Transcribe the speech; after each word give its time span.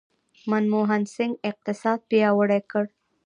منموهن 0.49 1.03
سینګ 1.13 1.33
اقتصاد 1.49 1.99
پیاوړی 2.09 2.59
کړ. 2.71 2.85